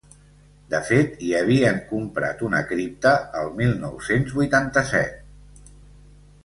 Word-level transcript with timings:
De 0.73 0.77
fet, 0.87 1.19
hi 1.25 1.29
havien 1.41 1.77
comprat 1.91 2.41
una 2.49 2.63
cripta 2.73 3.13
el 3.43 3.53
mil 3.61 3.77
nou-cents 3.87 4.35
vuitanta-set. 4.41 5.71